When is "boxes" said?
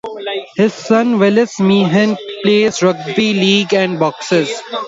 3.99-4.51